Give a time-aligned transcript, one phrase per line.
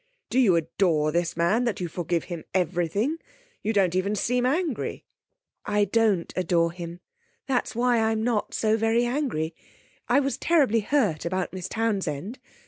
[0.31, 3.17] Do you adore this man, that you forgive him everything?
[3.61, 5.05] You don't even seem angry.'
[5.67, 7.01] 'I don't adore him,
[7.45, 9.53] that is why I'm not so very angry.
[10.09, 12.39] I was terribly hurt about Miss Townsend.